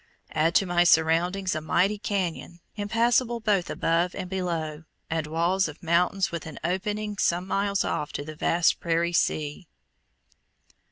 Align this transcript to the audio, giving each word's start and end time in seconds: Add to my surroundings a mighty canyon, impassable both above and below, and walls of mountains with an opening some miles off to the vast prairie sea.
Add 0.31 0.55
to 0.55 0.65
my 0.65 0.83
surroundings 0.83 1.53
a 1.53 1.61
mighty 1.61 1.99
canyon, 1.99 2.59
impassable 2.75 3.39
both 3.39 3.69
above 3.69 4.15
and 4.15 4.31
below, 4.31 4.85
and 5.11 5.27
walls 5.27 5.67
of 5.67 5.83
mountains 5.83 6.31
with 6.31 6.47
an 6.47 6.57
opening 6.63 7.19
some 7.19 7.45
miles 7.45 7.85
off 7.85 8.11
to 8.13 8.25
the 8.25 8.35
vast 8.35 8.79
prairie 8.79 9.13
sea. 9.13 9.67